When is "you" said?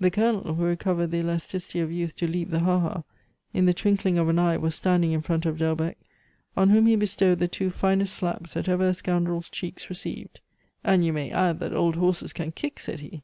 11.04-11.12